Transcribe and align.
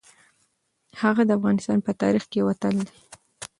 هغه 1.01 1.21
د 1.27 1.31
افغانستان 1.39 1.77
په 1.85 1.91
تاریخ 2.01 2.23
کې 2.31 2.37
یو 2.39 2.47
اتل 2.53 2.75
دی. 2.85 2.95